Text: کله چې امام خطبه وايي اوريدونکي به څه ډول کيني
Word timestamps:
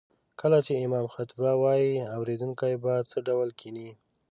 کله 0.41 0.57
چې 0.65 0.81
امام 0.85 1.05
خطبه 1.15 1.51
وايي 1.63 1.91
اوريدونکي 2.15 2.73
به 2.83 2.93
څه 3.09 3.17
ډول 3.27 3.49
کيني 3.59 3.89